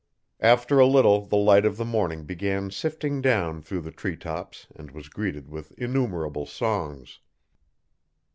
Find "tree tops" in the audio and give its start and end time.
3.91-4.65